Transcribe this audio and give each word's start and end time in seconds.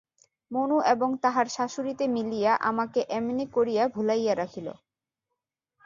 মনু 0.51 0.77
এবং 0.93 1.09
তাহার 1.23 1.47
শাশুড়িতে 1.47 2.03
মিলিয়া 2.07 2.53
আমাকে 2.69 2.99
এমনি 3.17 3.45
করিয়া 3.55 3.83
ভুলাইয়া 3.95 4.33
রাখিল। 4.35 4.67